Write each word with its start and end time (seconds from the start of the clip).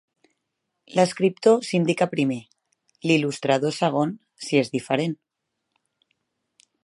L'escriptor 0.99 1.59
s'indica 1.67 2.07
primer, 2.13 2.39
l'il·lustrador 3.11 3.77
segon 3.81 4.15
si 4.47 4.61
és 4.63 4.75
diferent. 4.79 5.17